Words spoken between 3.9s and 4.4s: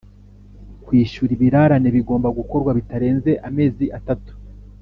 atatu